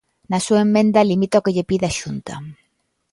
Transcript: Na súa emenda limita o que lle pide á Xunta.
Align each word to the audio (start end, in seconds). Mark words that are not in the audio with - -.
Na 0.31 0.39
súa 0.45 0.61
emenda 0.67 1.07
limita 1.11 1.39
o 1.39 1.43
que 1.45 1.53
lle 1.55 1.67
pide 1.69 1.85
á 1.89 1.93
Xunta. 2.01 2.33